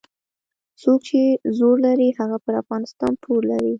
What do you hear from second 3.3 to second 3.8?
لري.